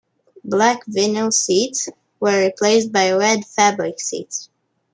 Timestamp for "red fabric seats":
3.11-4.49